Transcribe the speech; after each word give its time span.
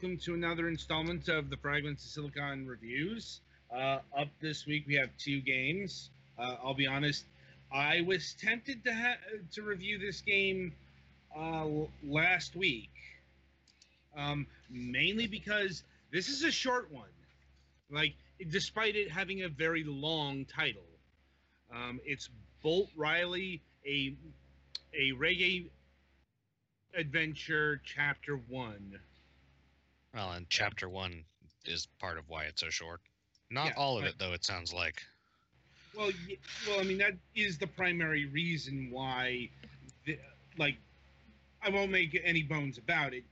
Welcome 0.00 0.16
to 0.16 0.32
another 0.34 0.68
installment 0.68 1.28
of 1.28 1.50
the 1.50 1.56
Fragments 1.56 2.04
of 2.04 2.10
Silicon 2.12 2.68
reviews. 2.68 3.40
Uh, 3.74 3.98
up 4.16 4.28
this 4.40 4.64
week, 4.64 4.84
we 4.86 4.94
have 4.94 5.08
two 5.18 5.40
games. 5.40 6.10
Uh, 6.38 6.54
I'll 6.62 6.74
be 6.74 6.86
honest, 6.86 7.24
I 7.74 8.02
was 8.02 8.36
tempted 8.40 8.84
to 8.84 8.94
ha- 8.94 9.18
to 9.54 9.62
review 9.62 9.98
this 9.98 10.20
game 10.20 10.72
uh, 11.36 11.66
last 12.04 12.54
week, 12.54 12.92
um, 14.16 14.46
mainly 14.70 15.26
because 15.26 15.82
this 16.12 16.28
is 16.28 16.44
a 16.44 16.52
short 16.52 16.92
one. 16.92 17.10
Like, 17.90 18.14
despite 18.50 18.94
it 18.94 19.10
having 19.10 19.42
a 19.42 19.48
very 19.48 19.82
long 19.82 20.44
title, 20.44 20.86
um, 21.74 21.98
it's 22.04 22.30
Bolt 22.62 22.90
Riley, 22.96 23.62
a 23.84 24.14
a 24.94 25.10
reggae 25.18 25.64
adventure 26.94 27.80
chapter 27.84 28.36
one. 28.48 29.00
Well, 30.18 30.32
and 30.32 30.50
chapter 30.50 30.88
one 30.88 31.22
is 31.64 31.86
part 32.00 32.18
of 32.18 32.28
why 32.28 32.46
it's 32.46 32.60
so 32.60 32.70
short. 32.70 33.00
Not 33.52 33.66
Yeah, 33.66 33.72
all 33.76 33.98
of 33.98 34.04
it, 34.04 34.16
though. 34.18 34.32
It 34.32 34.44
sounds 34.44 34.72
like. 34.72 35.00
Well, 35.96 36.10
well, 36.66 36.80
I 36.80 36.82
mean 36.82 36.98
that 36.98 37.12
is 37.36 37.56
the 37.56 37.68
primary 37.68 38.26
reason 38.26 38.88
why, 38.90 39.48
the, 40.06 40.18
like, 40.56 40.76
I 41.62 41.70
won't 41.70 41.92
make 41.92 42.20
any 42.24 42.42
bones 42.42 42.78
about 42.78 43.14
it. 43.14 43.22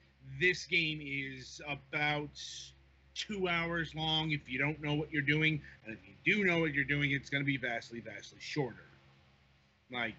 This 0.40 0.64
game 0.64 1.00
is 1.02 1.60
about 1.68 2.30
two 3.16 3.48
hours 3.48 3.92
long 3.96 4.30
if 4.30 4.48
you 4.48 4.60
don't 4.60 4.80
know 4.80 4.94
what 4.94 5.10
you're 5.10 5.22
doing, 5.22 5.60
and 5.84 5.96
if 5.96 5.98
you 6.24 6.36
do 6.36 6.44
know 6.44 6.60
what 6.60 6.72
you're 6.72 6.84
doing, 6.84 7.10
it's 7.10 7.28
going 7.28 7.42
to 7.42 7.46
be 7.46 7.56
vastly, 7.56 7.98
vastly 7.98 8.38
shorter. 8.40 8.86
Like, 9.90 10.14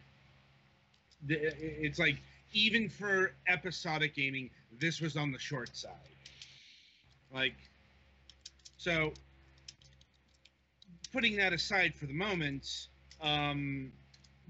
the, 1.25 1.35
it's 1.81 1.97
like 1.97 2.17
even 2.51 2.89
for 2.89 3.31
episodic 3.47 4.15
gaming, 4.15 4.49
this 4.81 4.99
was 4.99 5.15
on 5.15 5.31
the 5.31 5.39
short 5.39 5.73
side. 5.73 5.93
Like, 7.33 7.55
so 8.77 9.13
putting 11.11 11.35
that 11.37 11.53
aside 11.53 11.93
for 11.95 12.05
the 12.05 12.13
moment, 12.13 12.87
um, 13.21 13.91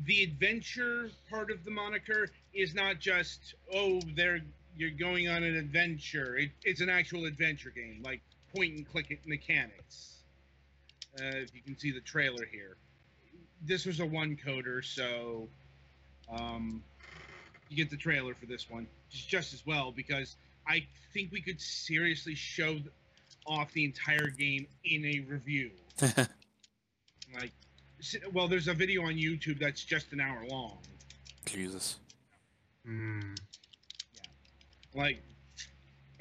the 0.05 0.23
adventure 0.23 1.09
part 1.29 1.49
of 1.49 1.63
the 1.65 1.71
moniker 1.71 2.29
is 2.53 2.75
not 2.75 2.99
just 2.99 3.55
oh, 3.73 3.99
they're 4.15 4.41
you're 4.75 4.91
going 4.91 5.27
on 5.27 5.43
an 5.43 5.55
adventure. 5.55 6.37
It, 6.37 6.51
it's 6.63 6.81
an 6.81 6.89
actual 6.89 7.25
adventure 7.25 7.71
game, 7.71 8.01
like 8.03 8.21
point 8.55 8.75
and 8.77 8.87
click 8.87 9.19
mechanics. 9.25 10.17
Uh, 11.19 11.37
if 11.37 11.55
you 11.55 11.61
can 11.61 11.77
see 11.77 11.91
the 11.91 12.01
trailer 12.01 12.45
here, 12.51 12.77
this 13.65 13.85
was 13.85 13.99
a 13.99 14.05
one 14.05 14.37
coder, 14.37 14.85
so 14.85 15.49
um, 16.31 16.83
you 17.69 17.77
get 17.77 17.89
the 17.89 17.97
trailer 17.97 18.35
for 18.35 18.45
this 18.45 18.69
one 18.69 18.87
just 19.09 19.27
just 19.27 19.53
as 19.53 19.65
well 19.65 19.91
because 19.91 20.35
I 20.67 20.85
think 21.13 21.31
we 21.31 21.41
could 21.41 21.59
seriously 21.61 22.35
show 22.35 22.79
off 23.45 23.71
the 23.73 23.85
entire 23.85 24.27
game 24.27 24.67
in 24.83 25.05
a 25.05 25.19
review. 25.21 25.71
Like, 27.35 27.51
well, 28.31 28.47
there's 28.47 28.69
a 28.69 28.73
video 28.73 29.01
on 29.03 29.15
YouTube 29.15 29.59
that's 29.59 29.83
just 29.83 30.13
an 30.13 30.21
hour 30.21 30.45
long. 30.49 30.77
Jesus. 31.45 31.97
Like, 34.95 35.21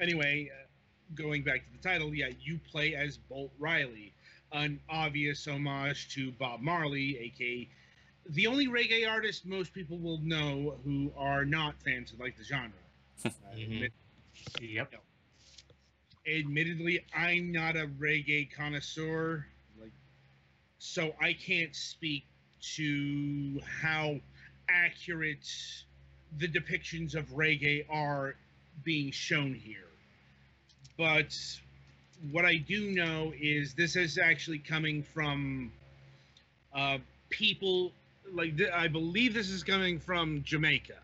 anyway, 0.01 0.49
uh, 0.53 0.65
going 1.15 1.43
back 1.43 1.61
to 1.65 1.71
the 1.81 1.87
title, 1.89 2.13
yeah, 2.13 2.27
you 2.41 2.59
play 2.69 2.93
as 2.93 3.17
Bolt 3.17 3.51
Riley, 3.57 4.13
an 4.51 4.81
obvious 4.89 5.47
homage 5.47 6.13
to 6.15 6.31
Bob 6.33 6.59
Marley, 6.59 7.17
aka 7.19 7.69
the 8.31 8.45
only 8.47 8.67
reggae 8.67 9.09
artist 9.09 9.45
most 9.45 9.73
people 9.73 9.97
will 9.97 10.19
know 10.19 10.75
who 10.83 11.09
are 11.15 11.45
not 11.45 11.81
fans 11.83 12.11
of 12.11 12.19
like 12.19 12.37
the 12.37 12.43
genre. 12.43 12.71
Uh, 13.25 13.29
Mhm. 13.55 13.89
Admit- 14.55 14.69
Yep. 14.71 14.93
admittedly, 16.27 17.05
I'm 17.13 17.51
not 17.51 17.75
a 17.75 17.87
reggae 17.87 18.51
connoisseur, 18.51 19.47
like, 19.79 19.91
so 20.79 21.15
I 21.21 21.33
can't 21.33 21.75
speak 21.75 22.25
to 22.75 23.61
how 23.81 24.19
accurate 24.69 25.47
the 26.37 26.47
depictions 26.47 27.15
of 27.15 27.25
reggae 27.29 27.85
are 27.89 28.35
being 28.83 29.11
shown 29.11 29.53
here. 29.53 29.87
But 30.97 31.35
what 32.31 32.45
I 32.45 32.57
do 32.57 32.91
know 32.91 33.33
is 33.39 33.73
this 33.75 33.95
is 33.95 34.17
actually 34.17 34.59
coming 34.59 35.03
from 35.03 35.71
uh, 36.73 36.97
people 37.29 37.91
like 38.33 38.57
th- 38.57 38.71
I 38.71 38.87
believe 38.87 39.33
this 39.33 39.49
is 39.49 39.63
coming 39.63 39.99
from 39.99 40.43
Jamaica 40.43 40.97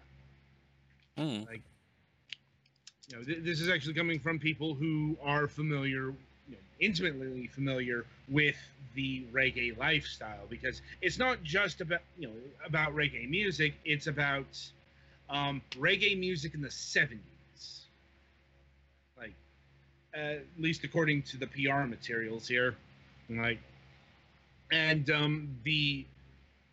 Hmm. 1.18 1.44
Know, 3.14 3.24
th- 3.24 3.44
this 3.44 3.62
is 3.62 3.70
actually 3.70 3.94
coming 3.94 4.20
from 4.20 4.40
people 4.40 4.74
who 4.74 5.18
are 5.24 5.48
familiar, 5.48 6.08
you 6.08 6.52
know, 6.52 6.58
intimately 6.80 7.48
familiar 7.48 8.06
with 8.30 8.56
the 8.96 9.24
reggae 9.34 9.78
lifestyle 9.78 10.46
because 10.50 10.82
it's 11.02 11.18
not 11.18 11.44
just 11.44 11.82
about 11.82 12.02
you 12.18 12.28
know 12.28 12.34
about 12.66 12.96
reggae 12.96 13.30
music; 13.30 13.74
it's 13.86 14.08
about 14.08 14.46
um, 15.30 15.62
reggae 15.80 16.18
music 16.18 16.54
in 16.54 16.62
the 16.62 16.70
'70s, 16.70 17.20
like 19.18 19.34
at 20.14 20.44
least 20.58 20.84
according 20.84 21.24
to 21.24 21.38
the 21.38 21.48
PR 21.48 21.84
materials 21.84 22.48
here, 22.48 22.76
like, 23.30 23.60
and 24.72 25.10
um, 25.10 25.58
the 25.64 26.06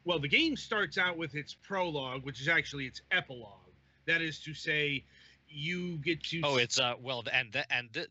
well, 0.05 0.19
the 0.19 0.29
game 0.29 0.57
starts 0.57 0.99
out 0.99 1.17
with 1.17 1.35
its 1.35 1.55
prologue, 1.55 2.25
which 2.25 2.41
is 2.41 2.49
actually 2.49 2.87
its 2.87 3.03
epilogue. 3.11 3.53
That 4.07 4.23
is 4.23 4.39
to 4.41 4.55
say, 4.55 5.05
you 5.51 5.97
get 5.99 6.23
to 6.25 6.41
Oh, 6.45 6.57
it's 6.57 6.79
uh. 6.79 6.95
Well, 7.01 7.25
and 7.33 7.53
th- 7.53 7.67
and 7.71 7.93
th- 7.93 8.09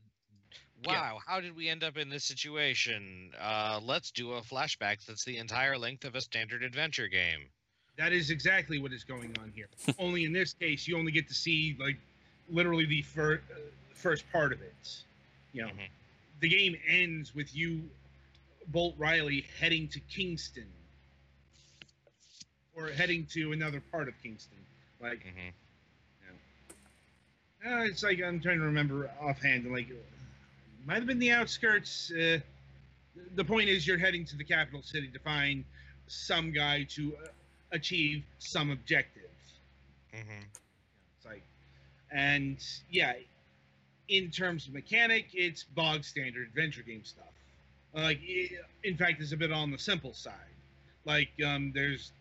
Yeah. 0.83 0.91
wow, 0.91 1.19
how 1.25 1.39
did 1.41 1.55
we 1.55 1.69
end 1.69 1.83
up 1.83 1.97
in 1.97 2.09
this 2.09 2.23
situation? 2.25 3.31
Uh, 3.39 3.79
let's 3.81 4.11
do 4.11 4.33
a 4.33 4.41
flashback. 4.41 5.05
That's 5.05 5.23
the 5.23 5.37
entire 5.37 5.77
length 5.77 6.05
of 6.05 6.15
a 6.15 6.21
standard 6.21 6.63
adventure 6.63 7.07
game. 7.07 7.49
That 7.97 8.13
is 8.13 8.29
exactly 8.29 8.79
what 8.79 8.93
is 8.93 9.03
going 9.03 9.37
on 9.39 9.51
here. 9.55 9.67
only 9.99 10.23
in 10.25 10.31
this 10.33 10.53
case, 10.53 10.87
you 10.87 10.97
only 10.97 11.11
get 11.11 11.27
to 11.27 11.33
see 11.33 11.75
like 11.79 11.97
literally 12.49 12.85
the 12.85 13.01
fir- 13.01 13.41
uh, 13.51 13.55
first 13.93 14.29
part 14.31 14.53
of 14.53 14.61
it. 14.61 15.03
You 15.53 15.63
know, 15.63 15.69
Mhm. 15.69 15.89
the 16.41 16.49
game 16.49 16.77
ends 16.87 17.33
with 17.35 17.53
you, 17.55 17.89
Bolt 18.67 18.95
Riley, 18.97 19.45
heading 19.59 19.87
to 19.89 19.99
Kingston, 20.01 20.71
or 22.75 22.89
heading 22.89 23.25
to 23.27 23.51
another 23.51 23.81
part 23.81 24.07
of 24.07 24.13
Kingston. 24.21 24.57
Like, 25.01 25.25
Mhm. 25.25 25.53
Uh, 27.65 27.83
it's 27.83 28.03
like 28.03 28.21
I'm 28.21 28.39
trying 28.39 28.59
to 28.59 28.65
remember 28.65 29.09
offhand. 29.21 29.71
Like, 29.71 29.87
might 30.85 30.95
have 30.95 31.07
been 31.07 31.19
the 31.19 31.31
outskirts. 31.31 32.11
Uh, 32.11 32.39
the 33.35 33.43
point 33.45 33.69
is, 33.69 33.85
you're 33.87 33.97
heading 33.97 34.25
to 34.25 34.37
the 34.37 34.43
capital 34.43 34.81
city 34.81 35.09
to 35.09 35.19
find 35.19 35.65
some 36.07 36.51
guy 36.51 36.83
to 36.91 37.15
uh, 37.23 37.27
achieve 37.71 38.23
some 38.39 38.71
objective. 38.71 39.23
Mm 40.13 40.19
Mhm. 40.19 40.45
It's 41.17 41.25
like, 41.25 41.43
and 42.11 42.57
yeah, 42.89 43.13
in 44.07 44.31
terms 44.31 44.67
of 44.67 44.73
mechanic, 44.73 45.27
it's 45.33 45.63
bog 45.63 46.03
standard 46.03 46.47
adventure 46.47 46.81
game 46.83 47.03
stuff. 47.03 47.25
Like, 47.93 48.19
in 48.83 48.97
fact, 48.97 49.21
it's 49.21 49.31
a 49.31 49.37
bit 49.37 49.51
on 49.51 49.71
the 49.71 49.77
simple 49.77 50.13
side. 50.13 50.33
Like 51.05 51.29
um, 51.45 51.71
there's 51.73 52.11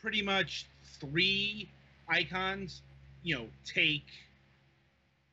pretty 0.00 0.22
much 0.22 0.66
three 1.00 1.68
icons. 2.08 2.82
You 3.22 3.36
know, 3.36 3.46
take, 3.64 4.04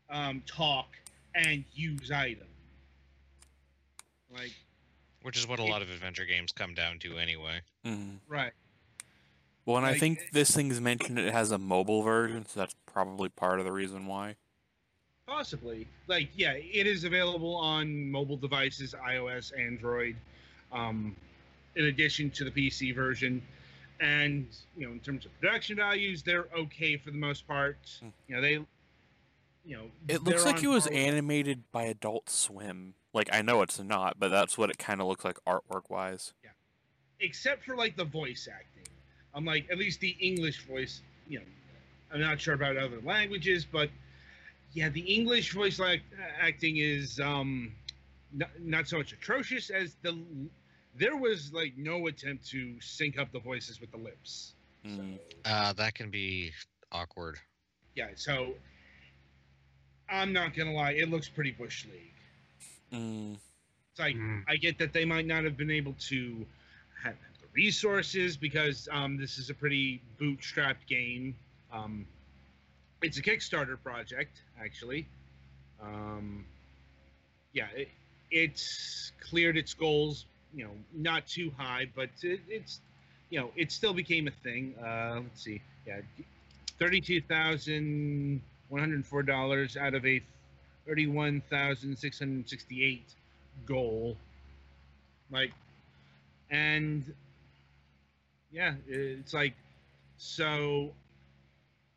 um, 0.10 0.44
talk, 0.46 0.88
and 1.36 1.64
use 1.74 2.12
item. 2.12 2.48
Like 4.32 4.52
Which 5.24 5.38
is 5.38 5.48
what 5.48 5.60
a 5.60 5.64
lot 5.64 5.82
of 5.82 5.90
adventure 5.90 6.26
games 6.26 6.52
come 6.52 6.74
down 6.74 7.00
to 7.00 7.18
anyway. 7.18 7.62
Mm. 7.86 8.18
right. 8.28 8.52
Well, 9.66 9.78
and 9.78 9.86
I 9.86 9.98
think 9.98 10.20
it- 10.20 10.34
this 10.34 10.52
thing's 10.52 10.80
mentioned 10.82 11.20
it 11.20 11.32
has 11.32 11.52
a 11.52 11.58
mobile 11.58 12.02
version, 12.02 12.46
so 12.46 12.60
that's 12.60 12.76
probably 12.86 13.30
part 13.30 13.60
of 13.60 13.66
the 13.66 13.72
reason 13.72 14.06
why. 14.08 14.36
Possibly. 15.28 15.88
Like, 16.08 16.30
yeah, 16.36 16.54
it 16.54 16.88
is 16.88 17.04
available 17.04 17.56
on 17.56 18.10
mobile 18.10 18.38
devices, 18.38 18.96
iOS, 18.96 19.52
Android, 19.58 20.16
um, 20.72 21.16
in 21.76 21.86
addition 21.86 22.32
to 22.32 22.44
the 22.44 22.50
PC 22.52 22.92
version. 22.96 23.42
And, 24.00 24.48
you 24.78 24.88
know, 24.88 24.94
in 24.94 25.00
terms 25.00 25.26
of 25.26 25.40
production 25.40 25.76
values, 25.76 26.24
they're 26.24 26.48
okay 26.58 26.96
for 26.98 27.12
the 27.12 27.18
most 27.18 27.48
part. 27.48 27.78
Hmm. 28.00 28.08
You 28.28 28.36
know, 28.36 28.42
they, 28.42 28.52
you 29.66 29.78
know, 29.78 29.92
It 30.08 30.24
looks 30.24 30.46
like 30.46 30.64
it 30.64 30.68
was 30.68 30.88
animated 30.88 31.64
by 31.72 31.84
Adult 31.84 32.30
Swim. 32.30 32.94
Like 33.14 33.30
I 33.34 33.42
know 33.42 33.62
it's 33.62 33.80
not, 33.80 34.20
but 34.20 34.30
that's 34.30 34.58
what 34.58 34.70
it 34.70 34.78
kind 34.78 35.02
of 35.02 35.08
looks 35.08 35.26
like 35.26 35.38
artwork 35.46 35.90
wise. 35.90 36.34
yeah 36.44 36.52
except 37.20 37.66
for 37.66 37.76
like 37.76 37.96
the 37.98 38.06
voice 38.06 38.48
acting. 38.52 38.84
I'm 39.34 39.46
like, 39.46 39.68
at 39.72 39.78
least 39.78 40.00
the 40.00 40.16
English 40.20 40.66
voice, 40.66 41.02
you 41.28 41.40
know, 41.40 41.46
I'm 42.12 42.22
not 42.22 42.40
sure 42.40 42.54
about 42.54 42.78
other 42.78 43.00
languages, 43.04 43.66
but 43.66 43.90
yeah, 44.74 44.90
the 44.90 45.02
English 45.02 45.54
voice 45.54 45.80
like 45.80 46.02
acting 46.42 46.78
is 46.78 47.20
um 47.20 47.72
not, 48.34 48.50
not 48.60 48.88
so 48.88 48.98
much 48.98 49.14
atrocious 49.14 49.70
as 49.70 49.96
the 50.02 50.18
there 51.00 51.16
was 51.16 51.52
like 51.54 51.74
no 51.78 52.08
attempt 52.08 52.46
to 52.50 52.80
sync 52.82 53.18
up 53.18 53.32
the 53.32 53.40
voices 53.40 53.80
with 53.80 53.92
the 53.92 53.98
lips. 53.98 54.54
Mm. 54.86 55.18
Uh, 55.46 55.74
that 55.74 55.96
can 55.96 56.10
be 56.10 56.52
awkward. 56.92 57.38
Yeah, 57.96 58.10
so 58.16 58.54
I'm 60.10 60.34
not 60.34 60.56
gonna 60.56 60.74
lie, 60.74 60.92
it 60.92 61.10
looks 61.10 61.30
pretty 61.30 61.52
bush 61.52 61.86
league. 61.86 63.00
Mm. 63.00 63.38
It's 63.92 64.00
like 64.00 64.16
Mm. 64.16 64.44
I 64.48 64.58
get 64.58 64.78
that 64.80 64.94
they 64.94 65.06
might 65.06 65.26
not 65.26 65.44
have 65.44 65.58
been 65.58 65.72
able 65.72 65.94
to 66.08 66.46
have, 67.02 67.14
have 67.14 67.42
the 67.42 67.48
resources 67.54 68.36
because 68.38 68.88
um, 68.92 69.18
this 69.18 69.38
is 69.38 69.50
a 69.50 69.54
pretty 69.54 70.02
bootstrapped 70.20 70.86
game. 70.88 71.36
Um, 71.72 72.06
it's 73.02 73.18
a 73.18 73.22
Kickstarter 73.22 73.82
project, 73.82 74.42
actually. 74.62 75.08
Um, 75.82 76.46
yeah, 77.54 77.68
it, 77.76 77.90
it's 78.32 79.12
cleared 79.22 79.56
its 79.58 79.74
goals. 79.74 80.26
You 80.54 80.66
know, 80.66 80.72
not 80.94 81.28
too 81.28 81.52
high, 81.58 81.88
but 81.96 82.10
it, 82.24 82.40
it's 82.48 82.80
you 83.30 83.40
know 83.40 83.52
it 83.56 83.72
still 83.72 83.94
became 83.94 84.28
a 84.28 84.32
thing. 84.32 84.74
Uh, 84.84 85.22
let's 85.22 85.44
see, 85.44 85.62
yeah, 85.86 86.02
thirty-two 86.80 87.22
thousand 87.22 88.42
one 88.70 88.82
hundred 88.82 89.06
four 89.06 89.24
dollars 89.24 89.78
out 89.78 89.94
of 89.94 90.06
a 90.06 90.22
thirty-one 90.88 91.42
thousand 91.50 91.98
six 91.98 92.20
hundred 92.20 92.50
sixty-eight 92.50 93.06
goal. 93.66 94.18
Like, 95.32 95.52
and 96.50 97.04
yeah, 98.52 98.74
it's 98.88 99.34
like 99.34 99.54
so. 100.18 100.92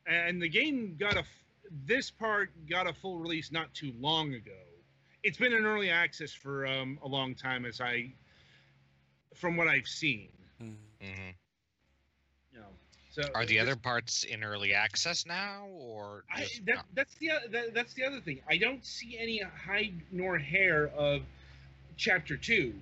And 0.06 0.42
the 0.42 0.48
game 0.48 0.96
got 0.98 1.16
a 1.16 1.24
this 1.86 2.10
part 2.10 2.50
got 2.68 2.86
a 2.86 2.92
full 2.92 3.18
release 3.18 3.50
not 3.50 3.72
too 3.72 3.92
long 4.00 4.34
ago. 4.34 4.50
It's 5.22 5.38
been 5.38 5.52
in 5.52 5.64
early 5.64 5.88
access 5.88 6.32
for 6.32 6.66
um, 6.66 6.98
a 7.02 7.08
long 7.08 7.34
time, 7.36 7.64
as 7.64 7.80
I, 7.80 8.12
from 9.34 9.56
what 9.56 9.68
I've 9.68 9.88
seen. 9.88 10.28
Mm. 10.62 10.74
hmm 11.00 11.30
You 12.52 12.60
know, 12.60 12.66
so 13.10 13.22
Are 13.34 13.44
the 13.46 13.58
other 13.58 13.76
parts 13.76 14.24
in 14.24 14.42
early 14.44 14.74
access 14.74 15.26
now, 15.26 15.66
or 15.70 16.24
I, 16.34 16.46
that, 16.66 16.74
not? 16.76 16.86
that's 16.94 17.14
the 17.16 17.30
that, 17.50 17.74
that's 17.74 17.94
the 17.94 18.04
other 18.04 18.20
thing. 18.20 18.40
I 18.48 18.56
don't 18.56 18.84
see 18.84 19.16
any 19.18 19.40
hide 19.66 19.94
nor 20.10 20.38
hair 20.38 20.88
of 20.96 21.22
chapter 21.96 22.36
two, 22.36 22.74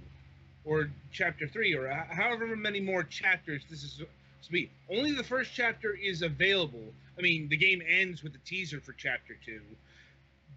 or 0.64 0.90
chapter 1.12 1.48
three, 1.48 1.74
or 1.74 1.88
however 1.88 2.54
many 2.56 2.80
more 2.80 3.02
chapters 3.02 3.62
this 3.68 3.82
is 3.82 4.00
to 4.42 4.52
be. 4.52 4.70
Only 4.90 5.12
the 5.12 5.24
first 5.24 5.52
chapter 5.54 5.94
is 5.94 6.22
available. 6.22 6.92
I 7.18 7.22
mean, 7.22 7.48
the 7.48 7.56
game 7.56 7.82
ends 7.86 8.22
with 8.22 8.34
a 8.34 8.38
teaser 8.46 8.80
for 8.80 8.92
chapter 8.92 9.36
two, 9.44 9.60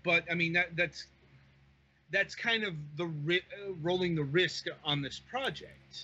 but 0.04 0.24
I 0.32 0.36
mean 0.36 0.54
that 0.54 0.76
that's 0.76 1.06
that's 2.14 2.36
kind 2.36 2.64
of 2.64 2.76
the 2.96 3.08
ri- 3.08 3.42
uh, 3.68 3.74
rolling 3.82 4.16
the 4.16 4.24
risk 4.24 4.68
on 4.86 5.02
this 5.02 5.20
project. 5.20 6.04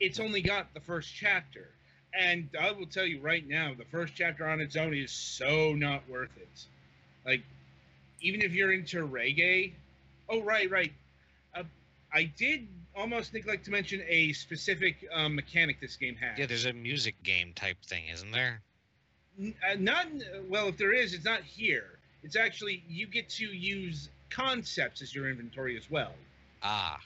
It's 0.00 0.18
only 0.20 0.42
got 0.42 0.74
the 0.74 0.80
first 0.80 1.14
chapter. 1.14 1.68
And 2.12 2.48
I 2.60 2.72
will 2.72 2.86
tell 2.86 3.06
you 3.06 3.20
right 3.20 3.46
now, 3.48 3.72
the 3.76 3.84
first 3.84 4.14
chapter 4.14 4.46
on 4.46 4.60
its 4.60 4.76
own 4.76 4.92
is 4.92 5.10
so 5.10 5.72
not 5.72 6.08
worth 6.08 6.36
it. 6.36 6.66
Like, 7.24 7.42
even 8.20 8.42
if 8.42 8.52
you're 8.52 8.72
into 8.72 9.06
reggae, 9.06 9.72
oh 10.28 10.42
right, 10.42 10.70
right. 10.70 10.92
Uh, 11.54 11.62
I 12.12 12.24
did 12.24 12.66
almost 12.94 13.32
neglect 13.32 13.64
to 13.64 13.70
mention 13.70 14.02
a 14.06 14.32
specific 14.32 14.96
um, 15.12 15.34
mechanic 15.34 15.80
this 15.80 15.96
game 15.96 16.16
has. 16.16 16.38
Yeah, 16.38 16.46
there's 16.46 16.66
a 16.66 16.72
music 16.72 17.22
game 17.22 17.52
type 17.54 17.78
thing, 17.84 18.04
isn't 18.12 18.30
there? 18.30 18.62
N- 19.38 19.54
uh, 19.68 19.76
not 19.78 20.06
well. 20.48 20.68
If 20.68 20.76
there 20.76 20.92
is, 20.92 21.14
it's 21.14 21.24
not 21.24 21.42
here. 21.42 21.98
It's 22.22 22.36
actually 22.36 22.84
you 22.88 23.06
get 23.06 23.28
to 23.30 23.44
use 23.44 24.08
concepts 24.34 25.00
as 25.02 25.14
your 25.14 25.28
inventory 25.30 25.76
as 25.76 25.90
well. 25.90 26.12
Ah, 26.62 27.00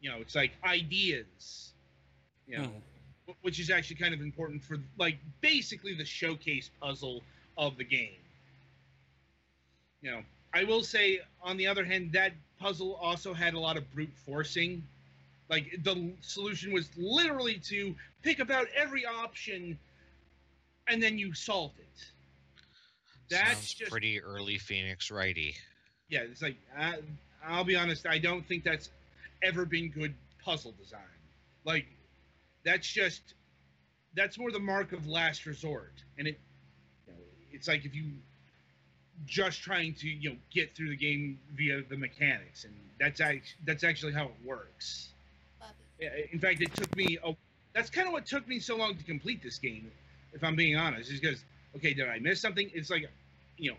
You 0.00 0.10
know, 0.10 0.18
it's 0.20 0.34
like 0.34 0.52
ideas. 0.64 1.72
You 2.46 2.58
know, 2.58 2.64
Hmm. 3.26 3.32
which 3.42 3.58
is 3.58 3.70
actually 3.70 3.96
kind 3.96 4.12
of 4.14 4.20
important 4.20 4.62
for 4.62 4.78
like 4.98 5.18
basically 5.40 5.94
the 5.94 6.04
showcase 6.04 6.70
puzzle 6.80 7.22
of 7.56 7.76
the 7.76 7.84
game. 7.84 8.20
You 10.02 10.10
know, 10.10 10.22
I 10.52 10.64
will 10.64 10.82
say 10.82 11.20
on 11.42 11.56
the 11.56 11.66
other 11.66 11.84
hand 11.84 12.12
that 12.12 12.32
puzzle 12.58 12.94
also 12.96 13.32
had 13.32 13.54
a 13.54 13.58
lot 13.58 13.76
of 13.76 13.90
brute 13.94 14.12
forcing. 14.26 14.82
Like 15.48 15.78
the 15.82 16.12
solution 16.20 16.72
was 16.72 16.88
literally 16.96 17.58
to 17.60 17.94
pick 18.22 18.38
about 18.40 18.66
every 18.74 19.06
option 19.06 19.78
and 20.86 21.02
then 21.02 21.18
you 21.18 21.32
solve 21.34 21.72
it. 21.78 22.12
That's 23.30 23.54
sounds 23.54 23.74
just 23.74 23.90
pretty 23.90 24.20
early 24.20 24.58
Phoenix 24.58 25.10
Wright-y. 25.10 25.54
Yeah, 26.08 26.20
it's 26.20 26.42
like 26.42 26.56
I, 26.76 26.98
I'll 27.46 27.64
be 27.64 27.76
honest. 27.76 28.06
I 28.06 28.18
don't 28.18 28.46
think 28.46 28.64
that's 28.64 28.90
ever 29.42 29.64
been 29.64 29.88
good 29.90 30.14
puzzle 30.44 30.74
design. 30.80 31.00
Like 31.64 31.86
that's 32.64 32.86
just 32.86 33.34
that's 34.14 34.38
more 34.38 34.50
the 34.50 34.60
mark 34.60 34.92
of 34.92 35.06
last 35.06 35.46
resort, 35.46 35.92
and 36.18 36.28
it 36.28 36.38
you 37.06 37.12
know, 37.14 37.18
it's 37.52 37.68
like 37.68 37.84
if 37.84 37.94
you 37.94 38.04
just 39.26 39.62
trying 39.62 39.94
to 39.94 40.08
you 40.08 40.30
know 40.30 40.36
get 40.52 40.74
through 40.74 40.90
the 40.90 40.96
game 40.96 41.38
via 41.56 41.82
the 41.88 41.96
mechanics, 41.96 42.64
and 42.64 42.74
that's 43.00 43.20
act- 43.20 43.56
that's 43.64 43.84
actually 43.84 44.12
how 44.12 44.24
it 44.26 44.34
works. 44.44 45.08
Yeah, 46.00 46.10
In 46.32 46.38
fact, 46.38 46.60
it 46.60 46.74
took 46.74 46.94
me 46.96 47.18
a. 47.24 47.34
That's 47.72 47.90
kind 47.90 48.06
of 48.06 48.12
what 48.12 48.26
took 48.26 48.46
me 48.46 48.58
so 48.60 48.76
long 48.76 48.96
to 48.96 49.04
complete 49.04 49.42
this 49.42 49.58
game, 49.58 49.90
if 50.32 50.44
I'm 50.44 50.56
being 50.56 50.76
honest, 50.76 51.10
is 51.10 51.20
because 51.20 51.44
okay, 51.76 51.94
did 51.94 52.08
I 52.08 52.18
miss 52.18 52.40
something? 52.40 52.70
It's 52.74 52.90
like, 52.90 53.08
you 53.56 53.72
know, 53.72 53.76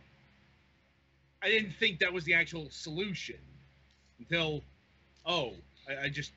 I 1.45 1.49
didn't 1.49 1.73
think 1.73 1.99
that 1.99 2.11
was 2.11 2.23
the 2.23 2.33
actual 2.33 2.67
solution 2.71 3.37
until, 4.17 4.63
oh, 5.27 5.53
I, 5.87 6.05
I 6.05 6.09
just, 6.09 6.31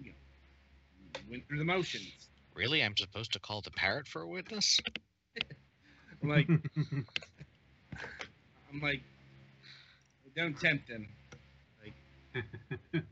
you 0.00 0.10
know, 0.10 1.20
went 1.28 1.48
through 1.48 1.58
the 1.58 1.64
motions. 1.64 2.28
Really, 2.54 2.80
I'm 2.80 2.96
supposed 2.96 3.32
to 3.32 3.40
call 3.40 3.60
the 3.60 3.72
parrot 3.72 4.06
for 4.06 4.22
a 4.22 4.28
witness? 4.28 4.78
I'm 6.22 6.28
like, 6.28 6.48
I'm 8.72 8.80
like, 8.80 9.00
don't 10.36 10.56
tempt 10.60 10.86
them. 10.86 11.08
Like, 11.82 13.02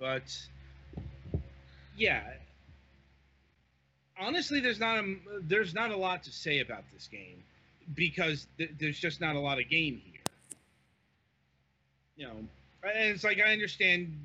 but 0.00 0.36
yeah, 1.96 2.22
honestly, 4.18 4.58
there's 4.58 4.80
not 4.80 5.04
a 5.04 5.14
there's 5.42 5.72
not 5.72 5.92
a 5.92 5.96
lot 5.96 6.24
to 6.24 6.32
say 6.32 6.58
about 6.58 6.82
this 6.92 7.06
game 7.06 7.44
because 7.94 8.46
th- 8.58 8.70
there's 8.78 8.98
just 8.98 9.20
not 9.20 9.36
a 9.36 9.40
lot 9.40 9.58
of 9.58 9.68
game 9.68 10.00
here. 10.04 10.22
You 12.16 12.26
know, 12.26 12.36
and 12.82 13.10
it's 13.10 13.24
like 13.24 13.40
I 13.40 13.52
understand. 13.52 14.16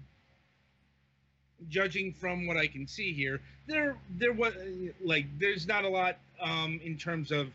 Judging 1.69 2.11
from 2.11 2.47
what 2.47 2.57
I 2.57 2.67
can 2.67 2.85
see 2.85 3.13
here, 3.13 3.39
there 3.65 3.95
there 4.17 4.33
was 4.33 4.53
like 5.03 5.25
there's 5.39 5.65
not 5.65 5.85
a 5.85 5.89
lot 5.89 6.17
um, 6.41 6.79
in 6.83 6.97
terms 6.97 7.31
of 7.31 7.47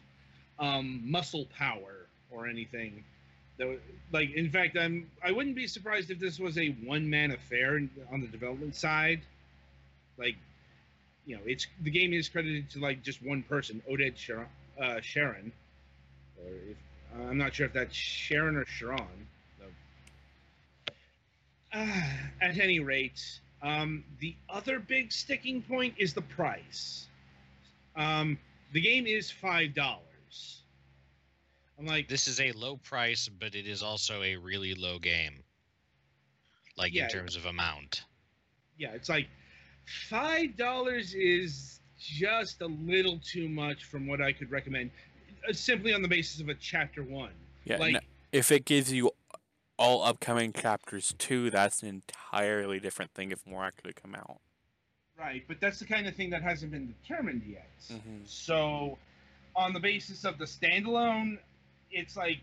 um, 0.59 1.03
muscle 1.05 1.47
power 1.57 2.07
or 2.31 2.47
anything. 2.47 3.05
Would- 3.59 3.81
like 4.11 4.33
in 4.35 4.51
fact, 4.51 4.77
I'm 4.79 5.09
I 5.23 5.33
wouldn't 5.33 5.55
be 5.55 5.67
surprised 5.67 6.11
if 6.11 6.19
this 6.19 6.41
was 6.41 6.57
a 6.59 6.71
one 6.85 7.09
man 7.09 7.31
affair 7.31 7.77
on 8.11 8.21
the 8.21 8.27
development 8.27 8.75
side. 8.75 9.21
Like, 10.19 10.37
you 11.27 11.37
know, 11.37 11.43
it's 11.45 11.67
the 11.83 11.91
game 11.91 12.13
is 12.15 12.29
credited 12.29 12.71
to 12.71 12.81
like 12.81 13.03
just 13.03 13.23
one 13.23 13.43
person, 13.43 13.83
Oded 13.89 14.17
Sharon. 14.17 14.47
Uh, 14.81 15.01
Sharon 15.03 15.53
or 16.45 16.53
if, 16.71 16.77
I'm 17.29 17.39
not 17.39 17.55
sure 17.55 17.67
if 17.67 17.73
that's 17.73 17.95
Sharon 17.95 18.57
or 18.57 18.65
Sharon. 18.67 19.27
So. 19.59 19.65
Uh, 21.73 22.03
at 22.41 22.59
any 22.59 22.81
rate, 22.81 23.41
Um, 23.63 24.05
the 24.21 24.35
other 24.49 24.79
big 24.79 25.13
sticking 25.13 25.61
point 25.63 25.95
is 25.99 26.15
the 26.15 26.23
price. 26.23 27.07
Um, 27.95 28.39
the 28.73 28.81
game 28.81 29.07
is 29.07 29.31
five 29.31 29.75
dollars. 29.75 30.63
I'm 31.79 31.85
like, 31.87 32.09
This 32.09 32.27
is 32.27 32.41
a 32.41 32.53
low 32.53 32.77
price, 32.79 33.29
but 33.29 33.55
it 33.55 33.67
is 33.67 33.83
also 33.83 34.23
a 34.23 34.37
really 34.37 34.75
low 34.75 34.99
game. 34.99 35.45
Like 36.77 36.95
Yeah. 36.95 37.05
in 37.05 37.11
terms 37.11 37.37
of 37.37 37.45
amount. 37.47 38.05
yeah, 38.79 38.93
it's 38.93 39.11
like 39.11 39.29
five 40.09 40.57
dollars 40.57 41.13
is 41.15 41.81
just 41.99 42.63
a 42.63 42.67
little 42.67 43.19
too 43.19 43.47
much 43.49 43.85
from 43.85 44.07
what 44.07 44.23
I 44.23 44.33
could 44.33 44.51
recommend, 44.51 44.91
simply 45.53 45.93
on 45.95 46.03
the 46.03 46.09
basis 46.09 46.41
of 46.41 46.49
a 46.49 46.55
chapter 46.55 47.03
one. 47.03 47.33
Yeah, 47.65 47.79
like, 47.79 47.97
n- 47.97 48.01
if 48.33 48.51
it 48.53 48.65
gives 48.65 48.93
you 48.93 49.11
all 49.79 50.03
upcoming 50.03 50.53
chapters 50.53 51.15
too, 51.19 51.51
that's 51.51 51.83
an 51.83 51.89
entirely 51.89 52.79
different 52.81 53.13
thing 53.13 53.31
if 53.31 53.47
more 53.47 53.65
actually 53.65 53.93
come 53.95 54.15
out. 54.15 54.41
right, 55.19 55.45
but 55.49 55.61
that's 55.61 55.79
the 55.79 55.85
kind 55.85 56.07
of 56.07 56.17
thing 56.17 56.31
that 56.31 56.43
hasn't 56.43 56.73
been 56.73 56.95
determined 57.03 57.43
yet. 57.47 57.69
Mhm. 57.91 58.27
So, 58.27 58.99
on 59.55 59.75
the 59.75 59.81
basis 59.81 60.25
of 60.25 60.39
the 60.39 60.47
standalone, 60.47 61.39
it's 61.91 62.17
like 62.17 62.41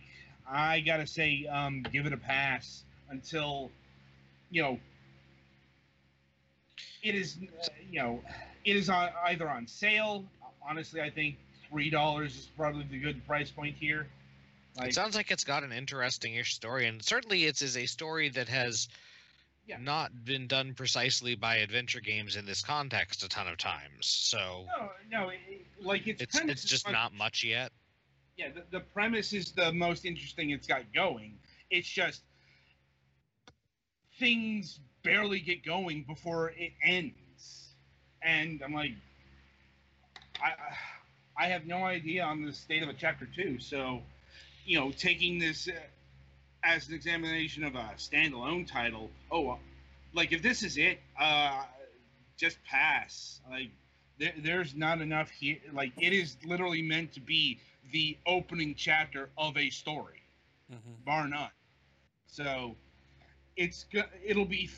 I 0.48 0.82
gotta 0.82 1.08
say, 1.08 1.46
um, 1.48 1.82
give 1.92 2.06
it 2.06 2.14
a 2.14 2.18
pass 2.18 2.84
until, 3.10 3.72
you 4.52 4.62
know, 4.62 4.80
it 7.02 7.16
is, 7.16 7.38
uh, 7.42 7.68
you 7.90 8.00
know, 8.00 8.24
it 8.64 8.76
is 8.76 8.90
on, 8.90 9.10
either 9.26 9.50
on 9.50 9.66
sale. 9.68 10.26
Honestly, 10.62 11.02
I 11.02 11.10
think 11.10 11.38
three 11.70 11.90
dollars 11.90 12.36
is 12.38 12.46
probably 12.58 12.84
the 12.90 13.00
good 13.00 13.26
price 13.28 13.50
point 13.52 13.76
here. 13.80 14.08
Like, 14.78 14.90
it 14.90 14.94
sounds 14.96 15.16
like 15.16 15.32
it's 15.32 15.44
got 15.44 15.64
an 15.64 15.72
interesting-ish 15.72 16.54
story, 16.54 16.86
and 16.88 17.02
certainly 17.04 17.46
it 17.46 17.62
is 17.62 17.76
a 17.78 17.86
story 17.88 18.30
that 18.30 18.48
has 18.50 18.88
Yeah. 19.66 19.78
not 19.80 20.12
been 20.24 20.48
done 20.48 20.76
precisely 20.76 21.36
by 21.36 21.58
adventure 21.58 22.00
games 22.00 22.36
in 22.36 22.46
this 22.46 22.62
context 22.62 23.24
a 23.24 23.28
ton 23.28 23.48
of 23.48 23.58
times. 23.58 24.06
So 24.06 24.66
no, 24.80 24.90
no, 25.10 25.30
it, 25.30 25.40
like 25.82 26.08
it's 26.08 26.22
it's 26.22 26.40
it's 26.40 26.64
just 26.64 26.90
not 26.90 27.14
much 27.14 27.44
yet. 27.44 27.72
yeah 28.38 28.50
the, 28.54 28.64
the 28.72 28.80
premise 28.80 29.34
is 29.34 29.52
the 29.52 29.72
most 29.74 30.06
interesting 30.06 30.52
it's 30.52 30.68
got 30.68 30.84
going 30.94 31.38
it's 31.72 31.90
just 31.90 32.22
things 34.20 34.80
barely 35.04 35.40
get 35.40 35.64
going 35.66 36.04
before 36.04 36.50
it 36.58 36.72
ends 36.84 37.74
and 38.22 38.62
i'm 38.64 38.74
like 38.74 38.92
i 40.42 40.50
i 40.50 40.76
have 41.46 41.66
no 41.66 41.84
idea 41.86 42.24
on 42.24 42.44
the 42.46 42.52
state 42.52 42.84
of 42.84 42.90
a 42.90 42.94
chapter 42.94 43.28
two 43.36 43.60
so 43.60 44.02
you 44.66 44.80
know 44.80 44.92
taking 44.92 45.40
this 45.40 45.68
uh, 45.68 45.72
as 46.64 46.88
an 46.90 46.96
examination 46.96 47.64
of 47.64 47.76
a 47.76 47.90
standalone 47.98 48.70
title 48.70 49.10
oh 49.32 49.58
like 50.14 50.34
if 50.34 50.42
this 50.42 50.64
is 50.64 50.78
it 50.78 51.00
uh 51.20 51.64
just 52.38 52.58
pass 52.64 53.40
like 53.50 53.70
there, 54.20 54.34
there's 54.44 54.76
not 54.76 55.00
enough 55.02 55.30
here 55.30 55.58
like 55.74 55.92
it 55.98 56.14
is 56.14 56.38
literally 56.46 56.82
meant 56.82 57.14
to 57.14 57.20
be 57.20 57.60
the 57.92 58.18
opening 58.26 58.76
chapter 58.76 59.30
of 59.38 59.56
a 59.58 59.70
story 59.70 60.22
mm-hmm. 60.72 60.92
bar 61.06 61.28
none. 61.28 61.50
So 62.28 62.76
it's 63.56 63.86
go- 63.94 64.10
it'll 64.26 64.46
be 64.46 64.70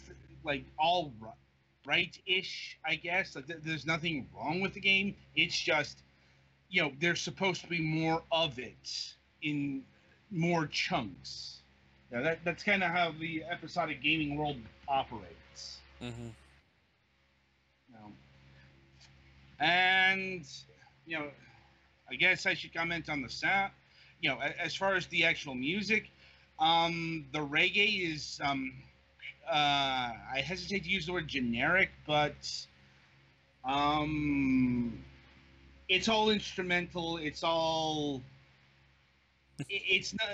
like 0.43 0.65
all 0.77 1.11
right 1.19 1.33
right 1.85 2.17
ish 2.25 2.77
i 2.85 2.95
guess. 2.95 3.35
Like 3.35 3.47
th- 3.47 3.59
there's 3.63 3.85
nothing 3.85 4.27
wrong 4.35 4.61
with 4.61 4.73
the 4.73 4.79
game. 4.79 5.15
It's 5.35 5.57
just 5.57 6.03
you 6.69 6.81
know 6.81 6.91
there's 6.99 7.21
supposed 7.21 7.61
to 7.61 7.67
be 7.67 7.79
more 7.81 8.23
of 8.31 8.59
it 8.59 9.13
in 9.41 9.83
more 10.31 10.67
chunks 10.67 11.61
now 12.11 12.21
that, 12.21 12.39
that's 12.43 12.63
kind 12.63 12.83
of 12.83 12.91
how 12.91 13.11
the 13.19 13.43
episodic 13.43 14.01
gaming 14.01 14.35
world 14.37 14.57
operates 14.87 15.81
Mhm. 16.01 16.33
you 17.87 17.93
know. 17.95 18.11
And 19.59 20.45
you 21.05 21.17
know, 21.19 21.27
I 22.09 22.15
guess 22.15 22.45
I 22.45 22.53
should 22.53 22.73
comment 22.73 23.09
on 23.09 23.21
the 23.21 23.29
sound. 23.29 23.71
You 24.21 24.29
know, 24.29 24.39
as 24.39 24.75
far 24.75 24.95
as 24.95 25.07
the 25.07 25.25
actual 25.25 25.55
music, 25.55 26.11
um, 26.59 27.25
the 27.31 27.39
reggae 27.39 28.11
is 28.13 28.39
um, 28.43 28.73
uh, 29.47 29.51
I 30.33 30.41
hesitate 30.43 30.83
to 30.83 30.89
use 30.89 31.05
the 31.05 31.13
word 31.13 31.27
generic, 31.27 31.91
but 32.05 32.67
um, 33.63 35.03
it's 35.89 36.07
all 36.07 36.29
instrumental. 36.29 37.17
It's 37.17 37.43
all. 37.43 38.21
It's 39.67 40.13
not. 40.13 40.29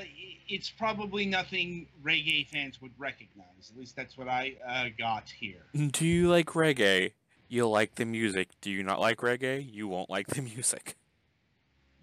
It's 0.47 0.69
probably 0.69 1.25
nothing 1.25 1.87
reggae 2.03 2.47
fans 2.47 2.79
would 2.81 2.91
recognize. 2.99 3.71
At 3.71 3.79
least 3.79 3.95
that's 3.95 4.17
what 4.17 4.27
I 4.27 4.55
uh, 4.67 4.89
got 4.99 5.29
here. 5.29 5.63
Do 5.73 6.05
you 6.05 6.29
like 6.29 6.47
reggae? 6.47 7.13
You'll 7.47 7.71
like 7.71 7.95
the 7.95 8.05
music. 8.05 8.49
Do 8.61 8.69
you 8.69 8.83
not 8.83 8.99
like 8.99 9.17
reggae? 9.19 9.65
You 9.71 9.87
won't 9.87 10.09
like 10.09 10.27
the 10.27 10.41
music. 10.41 10.95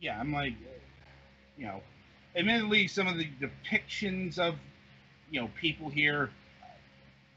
yeah, 0.03 0.19
I'm 0.19 0.33
like, 0.33 0.53
uh, 0.53 0.79
you 1.57 1.67
know, 1.67 1.81
admittedly, 2.37 2.89
some 2.89 3.07
of 3.07 3.17
the 3.17 3.29
depictions 3.41 4.39
of, 4.39 4.57
you 5.31 5.41
know, 5.41 5.49
people 5.61 5.89
here, 5.89 6.31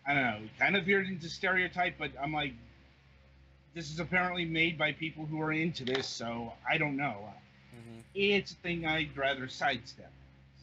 I 0.07 0.13
don't 0.13 0.23
know, 0.23 0.39
kind 0.59 0.75
of 0.75 0.85
veered 0.85 1.07
into 1.07 1.29
stereotype, 1.29 1.95
but 1.97 2.11
I'm 2.21 2.33
like, 2.33 2.53
this 3.75 3.91
is 3.91 3.99
apparently 3.99 4.45
made 4.45 4.77
by 4.77 4.93
people 4.93 5.25
who 5.25 5.39
are 5.41 5.51
into 5.51 5.83
this, 5.83 6.07
so 6.07 6.53
I 6.67 6.77
don't 6.77 6.95
know. 6.95 7.29
Mhm. 7.75 8.03
It's 8.15 8.53
a 8.53 8.55
thing 8.55 8.85
I'd 8.85 9.15
rather 9.17 9.49
sidestep, 9.49 10.11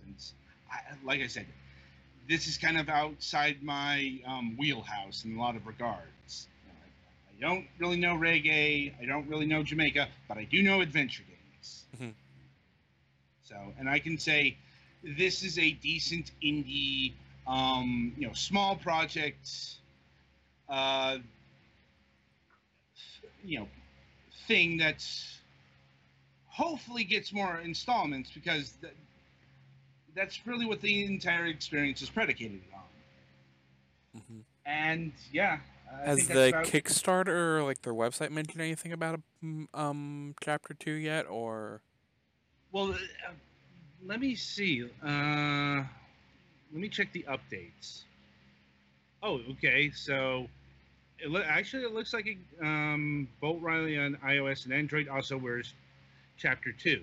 since, 0.02 0.32
I, 0.70 0.80
like 1.04 1.20
I 1.20 1.26
said, 1.26 1.46
this 2.26 2.48
is 2.48 2.56
kind 2.56 2.78
of 2.78 2.88
outside 2.88 3.62
my 3.62 4.18
um, 4.26 4.56
wheelhouse 4.56 5.24
in 5.26 5.36
a 5.36 5.38
lot 5.40 5.56
of 5.56 5.66
regards. 5.66 6.48
You 6.66 6.72
know, 6.72 7.48
I, 7.48 7.48
I 7.48 7.54
don't 7.54 7.68
really 7.78 7.98
know 7.98 8.16
reggae, 8.16 8.94
I 9.00 9.04
don't 9.04 9.28
really 9.28 9.46
know 9.46 9.62
Jamaica, 9.62 10.08
but 10.26 10.38
I 10.38 10.44
do 10.44 10.62
know 10.62 10.80
adventure 10.80 11.24
games. 11.28 11.84
Mm-hmm. 11.96 12.10
So, 13.42 13.56
and 13.78 13.90
I 13.90 13.98
can 13.98 14.16
say 14.18 14.56
this 15.02 15.42
is 15.42 15.58
a 15.58 15.72
decent 15.72 16.30
indie, 16.42 17.12
um, 17.46 18.14
you 18.16 18.26
know, 18.26 18.32
small 18.32 18.76
project, 18.76 19.50
uh, 20.68 21.18
you 23.44 23.60
know, 23.60 23.68
thing 24.46 24.76
that's 24.76 25.38
hopefully 26.46 27.04
gets 27.04 27.32
more 27.32 27.58
installments 27.58 28.30
because 28.30 28.72
th- 28.80 28.92
that's 30.14 30.46
really 30.46 30.66
what 30.66 30.80
the 30.80 31.04
entire 31.04 31.46
experience 31.46 32.02
is 32.02 32.10
predicated 32.10 32.60
on. 32.74 34.20
Mhm. 34.20 34.44
And 34.66 35.12
yeah, 35.32 35.60
I 35.90 36.04
Has 36.06 36.28
the 36.28 36.48
about- 36.48 36.66
Kickstarter 36.66 37.28
or 37.58 37.62
like 37.62 37.82
their 37.82 37.94
website 37.94 38.30
mentioned 38.30 38.60
anything 38.60 38.92
about 38.92 39.20
a, 39.42 39.66
um 39.74 40.34
chapter 40.42 40.74
two 40.74 40.92
yet? 40.92 41.26
Or 41.26 41.82
Well, 42.70 42.92
uh, 42.92 42.96
let 44.04 44.20
me 44.20 44.34
see. 44.34 44.84
Uh, 45.02 45.84
let 46.72 46.80
me 46.80 46.88
check 46.88 47.12
the 47.12 47.24
updates. 47.28 48.04
Oh, 49.22 49.40
okay. 49.52 49.90
So, 49.90 50.48
it 51.22 51.30
lo- 51.30 51.44
actually, 51.46 51.84
it 51.84 51.94
looks 51.94 52.12
like 52.12 52.26
it, 52.26 52.36
um, 52.60 53.28
Bolt 53.40 53.60
Riley 53.62 53.98
on 53.98 54.16
iOS 54.24 54.64
and 54.64 54.74
Android 54.74 55.08
also 55.08 55.36
wears 55.36 55.74
Chapter 56.36 56.72
Two. 56.72 57.02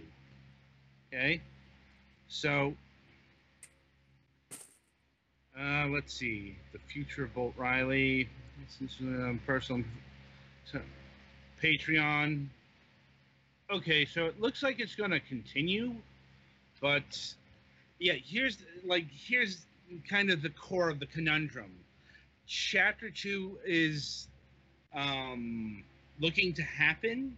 Okay. 1.13 1.41
So, 2.27 2.75
uh, 5.59 5.88
let's 5.88 6.13
see. 6.13 6.55
The 6.73 6.79
future 6.79 7.23
of 7.23 7.33
Bolt 7.33 7.53
Riley. 7.57 8.27
This 8.79 8.91
is 8.91 8.99
um, 9.01 9.39
personal. 9.45 9.83
so- 10.65 10.81
Patreon. 11.61 12.47
Okay, 13.71 14.05
so 14.05 14.25
it 14.25 14.39
looks 14.39 14.63
like 14.63 14.79
it's 14.79 14.95
going 14.95 15.11
to 15.11 15.19
continue, 15.19 15.93
but 16.81 17.21
yeah, 17.99 18.13
here's 18.13 18.57
like 18.83 19.05
here's 19.11 19.65
kind 20.09 20.31
of 20.31 20.41
the 20.41 20.49
core 20.49 20.89
of 20.89 20.99
the 20.99 21.05
conundrum. 21.05 21.71
Chapter 22.50 23.12
two 23.12 23.60
is 23.63 24.27
um, 24.96 25.84
looking 26.20 26.51
to 26.53 26.63
happen, 26.63 27.38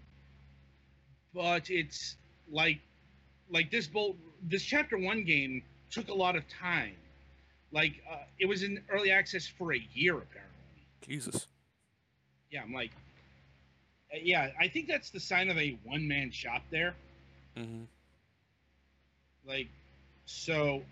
but 1.33 1.69
it's 1.69 2.15
like 2.49 2.79
like 3.49 3.69
this 3.69 3.87
bolt 3.87 4.15
this 4.41 4.63
chapter 4.63 4.97
one 4.97 5.25
game 5.25 5.63
took 5.89 6.07
a 6.07 6.13
lot 6.13 6.37
of 6.37 6.47
time. 6.47 6.95
Like 7.73 8.01
uh, 8.09 8.23
it 8.39 8.45
was 8.45 8.63
in 8.63 8.81
early 8.89 9.11
access 9.11 9.45
for 9.45 9.73
a 9.73 9.79
year 9.93 10.13
apparently. 10.13 10.85
Jesus. 11.05 11.47
Yeah, 12.49 12.61
I'm 12.63 12.73
like, 12.73 12.91
uh, 14.13 14.19
yeah, 14.23 14.51
I 14.57 14.69
think 14.69 14.87
that's 14.87 15.09
the 15.09 15.19
sign 15.19 15.49
of 15.49 15.57
a 15.57 15.77
one 15.83 16.07
man 16.07 16.31
shop 16.31 16.61
there. 16.71 16.95
hmm 17.57 17.83
Like, 19.45 19.67
so 20.25 20.83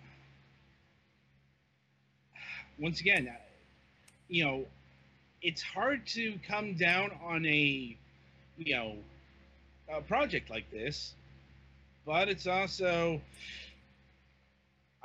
once 2.80 3.00
again, 3.00 3.34
you 4.30 4.46
know, 4.46 4.68
it's 5.42 5.62
hard 5.64 6.08
to 6.08 6.40
come 6.48 6.76
down 6.76 7.12
on 7.24 7.46
a, 7.46 7.98
you 8.58 8.76
know, 8.76 8.98
a 9.90 10.02
project 10.02 10.50
like 10.50 10.70
this, 10.72 11.16
but 12.06 12.30
it's 12.30 12.48
also, 12.48 13.22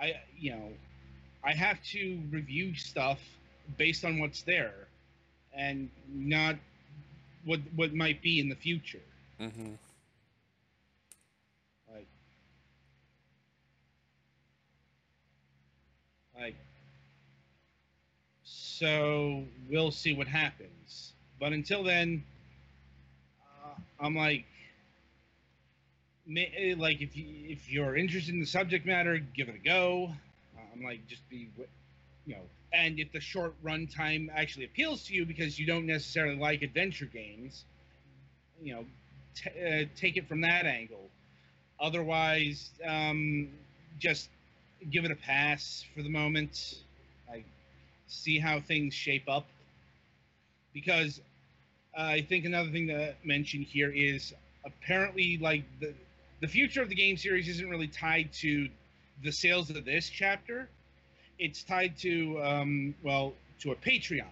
I, 0.01 0.15
you 0.37 0.53
know, 0.53 0.79
I 1.45 1.53
have 1.55 1.83
to 1.93 2.21
review 2.31 2.75
stuff 2.77 3.21
based 3.79 4.05
on 4.05 4.19
what's 4.21 4.43
there. 4.43 4.89
and 5.55 5.91
not 6.09 6.57
what 7.45 7.61
what 7.77 7.95
might 7.95 8.23
be 8.23 8.41
in 8.41 8.51
the 8.51 8.57
future. 8.57 9.03
Mm-hmm. 9.41 9.75
Like, 11.89 12.09
like, 16.39 16.57
so 18.85 19.45
we'll 19.71 19.91
see 19.91 20.13
what 20.13 20.27
happens. 20.27 21.15
But 21.41 21.55
until 21.55 21.83
then, 21.83 22.23
uh, 23.41 23.81
I'm 23.99 24.15
like, 24.15 24.45
ma- 26.27 26.43
like 26.77 27.01
if 27.01 27.17
you 27.17 27.25
if 27.49 27.73
you're 27.73 27.97
interested 27.97 28.35
in 28.35 28.41
the 28.41 28.47
subject 28.47 28.85
matter, 28.85 29.17
give 29.35 29.49
it 29.49 29.55
a 29.55 29.59
go. 29.59 30.11
Uh, 30.55 30.61
I'm 30.75 30.83
like, 30.83 31.07
just 31.09 31.27
be, 31.31 31.49
you 32.27 32.35
know, 32.35 32.43
and 32.75 33.01
if 33.01 33.11
the 33.11 33.21
short 33.21 33.55
run 33.63 33.87
time 33.87 34.31
actually 34.35 34.67
appeals 34.67 35.05
to 35.05 35.15
you 35.15 35.25
because 35.25 35.59
you 35.59 35.65
don't 35.67 35.87
necessarily 35.87 36.37
like 36.37 36.61
adventure 36.61 37.07
games, 37.07 37.65
you 38.63 38.75
know, 38.75 38.85
uh, 39.47 39.85
take 39.97 40.19
it 40.19 40.29
from 40.29 40.43
that 40.43 40.67
angle. 40.67 41.09
Otherwise, 41.81 42.69
um, 42.87 43.49
just 43.99 44.29
give 44.91 45.07
it 45.07 45.11
a 45.11 45.17
pass 45.17 45.87
for 45.95 46.03
the 46.03 46.11
moment. 46.11 46.84
See 48.07 48.39
how 48.39 48.61
things 48.61 48.95
shape 48.95 49.29
up. 49.29 49.47
Because 50.73 51.21
I 51.97 52.23
think 52.23 52.45
another 52.45 52.71
thing 52.71 52.89
to 52.89 53.15
mention 53.25 53.63
here 53.63 53.91
is 53.91 54.35
apparently, 54.65 55.39
like 55.39 55.65
the 55.81 55.95
the 56.41 56.49
future 56.49 56.83
of 56.83 56.89
the 56.89 56.95
game 56.95 57.17
series 57.17 57.49
isn't 57.49 57.69
really 57.71 57.87
tied 57.87 58.33
to 58.35 58.69
the 59.23 59.31
sales 59.31 59.71
of 59.71 59.85
this 59.85 60.09
chapter. 60.09 60.69
It's 61.39 61.63
tied 61.63 61.97
to 61.99 62.43
um, 62.43 62.95
well 63.03 63.35
to 63.61 63.73
a 63.73 63.77
Patreon. 63.77 64.27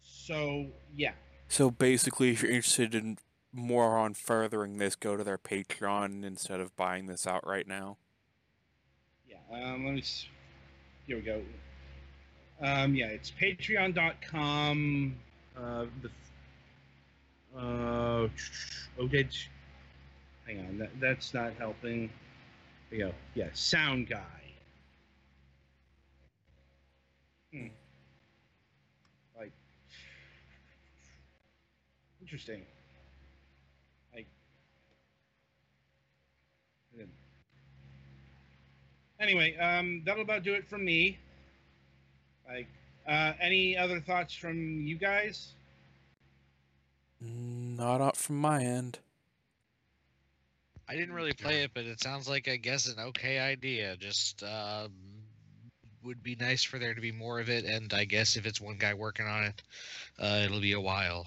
So 0.00 0.66
yeah, 0.94 1.12
So 1.48 1.70
basically, 1.70 2.30
if 2.30 2.42
you're 2.42 2.50
interested 2.50 2.94
in 2.94 3.18
more 3.52 3.96
on 3.96 4.14
furthering 4.14 4.76
this, 4.76 4.94
go 4.94 5.16
to 5.16 5.24
their 5.24 5.38
Patreon 5.38 6.24
instead 6.24 6.60
of 6.60 6.76
buying 6.76 7.06
this 7.06 7.26
out 7.26 7.46
right 7.46 7.66
now. 7.66 7.96
Yeah, 9.26 9.36
um, 9.50 9.86
let 9.86 9.94
me. 9.94 10.04
Here 11.08 11.16
we 11.16 11.22
go. 11.22 11.40
Um, 12.60 12.94
yeah, 12.94 13.06
it's 13.06 13.30
Patreon.com. 13.30 15.16
Uh, 15.56 15.86
the. 16.02 16.10
Uh, 17.58 18.28
Oded. 19.00 19.34
Hang 20.46 20.58
on, 20.60 20.78
that, 20.78 20.90
that's 21.00 21.32
not 21.32 21.54
helping. 21.54 22.10
There 22.90 22.98
you 22.98 23.04
go. 23.06 23.12
Yeah, 23.34 23.48
Sound 23.54 24.10
Guy. 24.10 24.18
Hmm. 27.54 27.68
Like. 29.38 29.52
Interesting. 32.20 32.60
Like. 34.14 34.26
hmm. 36.94 37.04
Anyway, 39.20 39.56
um, 39.56 40.02
that'll 40.04 40.22
about 40.22 40.44
do 40.44 40.54
it 40.54 40.68
from 40.68 40.84
me. 40.84 41.18
Like, 42.48 42.68
uh, 43.06 43.32
any 43.40 43.76
other 43.76 44.00
thoughts 44.00 44.34
from 44.34 44.80
you 44.86 44.96
guys? 44.96 45.52
Not 47.20 48.00
up 48.00 48.16
from 48.16 48.36
my 48.36 48.62
end. 48.62 49.00
I 50.88 50.94
didn't 50.94 51.14
really 51.14 51.32
play 51.32 51.64
it, 51.64 51.72
but 51.74 51.84
it 51.84 52.00
sounds 52.00 52.28
like 52.28 52.48
I 52.48 52.56
guess 52.56 52.86
an 52.86 52.98
okay 52.98 53.38
idea. 53.38 53.96
Just 53.96 54.42
um, 54.42 54.90
would 56.02 56.22
be 56.22 56.36
nice 56.36 56.64
for 56.64 56.78
there 56.78 56.94
to 56.94 57.00
be 57.00 57.12
more 57.12 57.40
of 57.40 57.50
it, 57.50 57.64
and 57.64 57.92
I 57.92 58.04
guess 58.04 58.36
if 58.36 58.46
it's 58.46 58.60
one 58.60 58.76
guy 58.78 58.94
working 58.94 59.26
on 59.26 59.44
it, 59.44 59.62
uh, 60.18 60.42
it'll 60.44 60.60
be 60.60 60.72
a 60.72 60.80
while. 60.80 61.26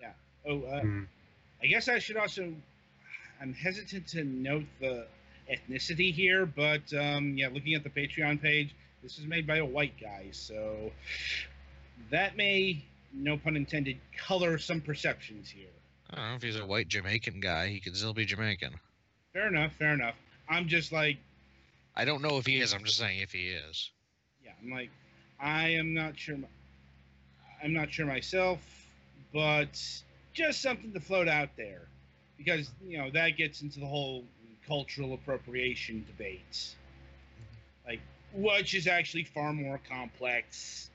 Yeah. 0.00 0.12
Oh, 0.46 0.62
uh, 0.62 0.82
I 1.62 1.66
guess 1.66 1.88
I 1.88 1.98
should 1.98 2.16
also. 2.16 2.52
I'm 3.40 3.54
hesitant 3.54 4.06
to 4.08 4.24
note 4.24 4.66
the 4.80 5.06
ethnicity 5.50 6.12
here, 6.12 6.46
but 6.46 6.92
um, 6.94 7.36
yeah, 7.36 7.48
looking 7.52 7.74
at 7.74 7.84
the 7.84 7.90
Patreon 7.90 8.40
page, 8.40 8.74
this 9.02 9.18
is 9.18 9.26
made 9.26 9.46
by 9.46 9.56
a 9.56 9.64
white 9.64 9.94
guy, 10.00 10.26
so 10.32 10.90
that 12.10 12.36
may, 12.36 12.84
no 13.12 13.36
pun 13.36 13.56
intended, 13.56 13.98
color 14.16 14.58
some 14.58 14.80
perceptions 14.80 15.48
here. 15.48 15.66
I 16.10 16.16
don't 16.16 16.28
know 16.30 16.34
if 16.36 16.42
he's 16.42 16.56
a 16.58 16.66
white 16.66 16.88
Jamaican 16.88 17.40
guy, 17.40 17.68
he 17.68 17.80
could 17.80 17.96
still 17.96 18.14
be 18.14 18.24
Jamaican. 18.24 18.74
Fair 19.32 19.48
enough, 19.48 19.72
fair 19.78 19.94
enough. 19.94 20.16
I'm 20.48 20.66
just 20.68 20.92
like, 20.92 21.18
I 21.94 22.04
don't 22.04 22.22
know 22.22 22.38
if 22.38 22.46
he 22.46 22.60
is. 22.60 22.72
I'm 22.72 22.84
just 22.84 22.98
saying 22.98 23.20
if 23.20 23.32
he 23.32 23.48
is. 23.48 23.90
yeah, 24.44 24.52
I'm 24.62 24.70
like, 24.70 24.90
I 25.40 25.68
am 25.70 25.94
not 25.94 26.18
sure. 26.18 26.36
I'm 27.62 27.72
not 27.72 27.92
sure 27.92 28.06
myself, 28.06 28.58
but 29.32 29.80
just 30.32 30.62
something 30.62 30.92
to 30.92 31.00
float 31.00 31.28
out 31.28 31.50
there, 31.56 31.82
because 32.38 32.70
you 32.86 32.98
know 32.98 33.10
that 33.10 33.36
gets 33.36 33.62
into 33.62 33.80
the 33.80 33.86
whole 33.86 34.24
cultural 34.70 35.14
appropriation 35.14 36.04
debate, 36.06 36.74
like 37.84 38.00
which 38.32 38.72
is 38.74 38.86
actually 38.86 39.24
far 39.24 39.52
more 39.52 39.80
complex 39.88 40.88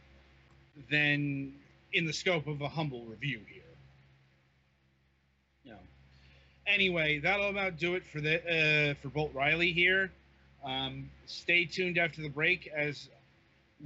than 0.90 1.54
in 1.92 2.06
the 2.06 2.14
scope 2.14 2.48
of 2.48 2.62
a 2.62 2.70
humble 2.70 3.04
review 3.04 3.42
here. 3.52 3.62
You. 5.66 5.74
Anyway, 6.66 7.20
that'll 7.20 7.50
about 7.50 7.78
do 7.78 7.96
it 7.96 8.06
for 8.06 8.22
the 8.22 8.38
uh, 8.38 8.94
for 9.02 9.10
Bolt 9.10 9.32
Riley 9.34 9.74
here. 9.74 10.10
Um, 10.64 11.10
stay 11.26 11.66
tuned 11.66 11.98
after 11.98 12.22
the 12.22 12.30
break 12.30 12.72
as 12.74 13.10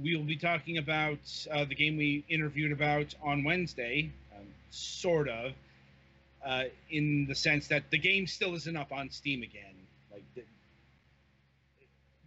we 0.00 0.14
will 0.14 0.24
be 0.24 0.36
talking 0.36 0.78
about 0.78 1.18
uh, 1.50 1.64
the 1.64 1.74
game 1.74 1.96
we 1.96 2.24
interviewed 2.28 2.70
about 2.70 3.12
on 3.24 3.42
Wednesday, 3.42 4.12
um, 4.38 4.46
sort 4.70 5.28
of, 5.28 5.52
uh, 6.46 6.64
in 6.90 7.26
the 7.26 7.34
sense 7.34 7.66
that 7.68 7.90
the 7.90 7.98
game 7.98 8.28
still 8.28 8.54
isn't 8.54 8.76
up 8.76 8.92
on 8.92 9.10
Steam 9.10 9.42
again. 9.42 9.79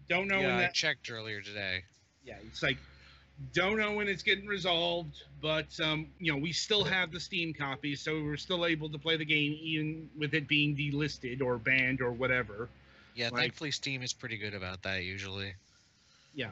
Don't 0.10 0.28
know 0.28 0.40
yeah, 0.40 0.48
when 0.48 0.56
I 0.56 0.62
that. 0.62 0.74
checked 0.74 1.12
earlier 1.12 1.42
today. 1.42 1.84
Yeah, 2.26 2.36
it's 2.46 2.64
like 2.64 2.78
don't 3.54 3.78
know 3.78 3.94
when 3.94 4.08
it's 4.08 4.24
getting 4.24 4.46
resolved, 4.46 5.24
but 5.42 5.68
um, 5.82 6.08
you 6.20 6.32
know 6.32 6.38
we 6.38 6.52
still 6.52 6.84
have 6.84 7.12
the 7.12 7.20
Steam 7.20 7.54
copy, 7.54 7.96
so 7.96 8.22
we're 8.24 8.38
still 8.38 8.66
able 8.66 8.90
to 8.90 8.98
play 8.98 9.18
the 9.18 9.26
game 9.26 9.58
even 9.62 10.10
with 10.18 10.34
it 10.34 10.48
being 10.48 10.76
delisted 10.76 11.42
or 11.42 11.58
banned 11.58 12.02
or 12.02 12.12
whatever. 12.12 12.70
Yeah, 13.16 13.30
Like- 13.30 13.42
thankfully 13.42 13.72
Steam 13.72 14.02
is 14.02 14.14
pretty 14.14 14.38
good 14.38 14.54
about 14.54 14.82
that 14.84 15.04
usually. 15.04 15.54
Yeah. 16.34 16.50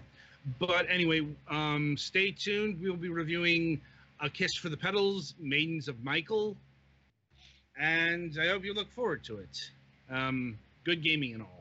But 0.60 0.88
anyway, 0.90 1.28
um, 1.50 1.96
stay 1.98 2.32
tuned. 2.32 2.82
We'll 2.82 2.96
be 2.96 3.10
reviewing 3.10 3.80
A 4.20 4.30
Kiss 4.30 4.56
for 4.56 4.70
the 4.70 4.78
Petals, 4.78 5.36
Maidens 5.40 5.88
of 5.88 6.04
Michael. 6.04 6.58
And 7.80 8.38
I 8.42 8.48
hope 8.48 8.64
you 8.64 8.74
look 8.74 8.92
forward 8.92 9.24
to 9.26 9.38
it. 9.38 9.70
Um, 10.10 10.58
good 10.84 11.04
gaming 11.04 11.34
and 11.34 11.44
all. 11.44 11.61